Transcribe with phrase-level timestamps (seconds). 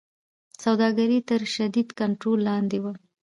[0.63, 2.93] سوداګري تر شدید کنټرول لاندې وه.